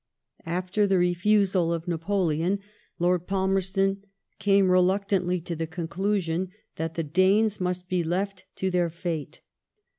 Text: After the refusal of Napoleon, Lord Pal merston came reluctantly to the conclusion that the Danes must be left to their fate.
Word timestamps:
After 0.47 0.87
the 0.87 0.97
refusal 0.97 1.71
of 1.71 1.87
Napoleon, 1.87 2.57
Lord 2.97 3.27
Pal 3.27 3.47
merston 3.47 3.97
came 4.39 4.71
reluctantly 4.71 5.39
to 5.41 5.55
the 5.55 5.67
conclusion 5.67 6.49
that 6.77 6.95
the 6.95 7.03
Danes 7.03 7.61
must 7.61 7.87
be 7.87 8.03
left 8.03 8.45
to 8.55 8.71
their 8.71 8.89
fate. 8.89 9.41